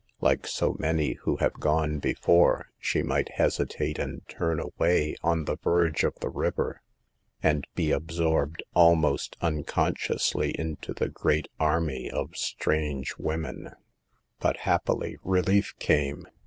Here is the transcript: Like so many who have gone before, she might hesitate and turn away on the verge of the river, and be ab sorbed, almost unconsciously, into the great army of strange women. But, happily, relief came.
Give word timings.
Like 0.19 0.47
so 0.47 0.75
many 0.79 1.13
who 1.13 1.35
have 1.37 1.53
gone 1.59 1.99
before, 1.99 2.69
she 2.79 3.03
might 3.03 3.33
hesitate 3.33 3.99
and 3.99 4.27
turn 4.27 4.59
away 4.59 5.15
on 5.21 5.45
the 5.45 5.57
verge 5.57 6.03
of 6.03 6.15
the 6.21 6.29
river, 6.29 6.81
and 7.43 7.67
be 7.75 7.93
ab 7.93 8.07
sorbed, 8.07 8.61
almost 8.73 9.37
unconsciously, 9.41 10.55
into 10.57 10.93
the 10.95 11.09
great 11.09 11.49
army 11.59 12.09
of 12.09 12.35
strange 12.35 13.13
women. 13.19 13.73
But, 14.39 14.57
happily, 14.65 15.17
relief 15.23 15.75
came. 15.77 16.25